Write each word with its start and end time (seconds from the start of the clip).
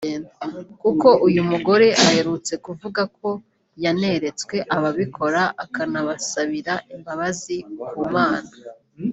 kuko 0.81 1.07
uyu 1.27 1.41
mugore 1.51 1.87
aherutse 2.07 2.53
kuvuga 2.65 3.01
ko 3.17 3.29
yaneretswe 3.83 4.57
ababikora 4.75 5.41
akanabasabira 5.63 6.73
imbabazi 6.93 7.57
ku 7.91 8.01
Mana 8.13 8.49